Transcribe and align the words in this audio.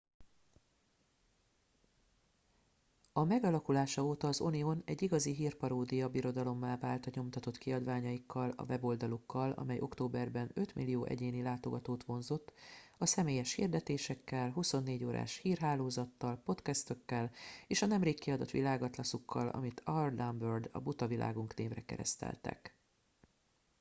"a 3.13 3.23
megalakulása 3.23 4.03
óta 4.03 4.27
az 4.27 4.41
onion 4.41 4.81
egy 4.85 5.01
igazi 5.01 5.31
hírparódia 5.31 6.09
birodalommá 6.09 6.77
vált 6.77 7.05
a 7.05 7.11
nyomtatott 7.13 7.57
kiadványaikkal 7.57 8.49
a 8.55 8.63
weboldalukkal 8.63 9.51
amely 9.51 9.79
októberben 9.79 10.49
5.000.000 10.53 11.09
egyéni 11.09 11.41
látogatót 11.41 12.03
vonzott 12.03 12.53
a 12.97 13.05
személyes 13.05 13.53
hirdetésekkel 13.53 14.51
24 14.51 15.03
órás 15.03 15.37
hírhálozattal 15.37 16.41
podcastokkal 16.45 17.31
és 17.67 17.81
a 17.81 17.85
nemrég 17.85 18.19
kiadott 18.19 18.51
világatlaszukkal 18.51 19.47
amit 19.47 19.81
"our 19.85 20.13
dumb 20.15 20.41
world" 20.41 20.69
a 20.71 20.79
buta 20.79 21.07
világunk 21.07 21.55
névre 21.55 21.85
kereszteltek. 21.85 22.75